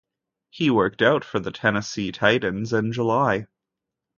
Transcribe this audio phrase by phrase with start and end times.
[0.49, 3.45] He worked out for the Tennessee Titans in July.